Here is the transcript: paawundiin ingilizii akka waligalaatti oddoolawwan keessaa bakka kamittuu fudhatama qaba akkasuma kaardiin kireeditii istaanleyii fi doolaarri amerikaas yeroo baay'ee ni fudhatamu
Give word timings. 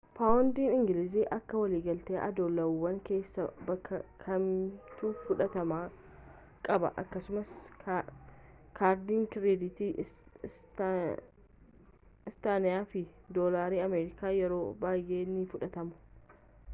paawundiin 0.17 0.75
ingilizii 0.75 1.23
akka 1.35 1.57
waligalaatti 1.63 2.15
oddoolawwan 2.27 2.95
keessaa 3.09 3.45
bakka 3.67 3.99
kamittuu 4.23 5.11
fudhatama 5.27 5.77
qaba 6.69 6.91
akkasuma 7.03 7.43
kaardiin 8.81 9.29
kireeditii 9.37 9.91
istaanleyii 10.09 12.83
fi 12.97 13.05
doolaarri 13.39 13.85
amerikaas 13.87 14.37
yeroo 14.43 14.65
baay'ee 14.85 15.23
ni 15.39 15.49
fudhatamu 15.57 16.37